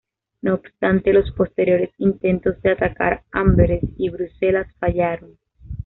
No 0.41 0.55
obstante, 0.55 1.13
los 1.13 1.29
posteriores 1.29 1.91
intentos 1.99 2.59
de 2.63 2.71
atacar 2.71 3.23
Amberes 3.31 3.83
y 3.97 4.09
Bruselas 4.09 4.65
fallaron. 4.79 5.37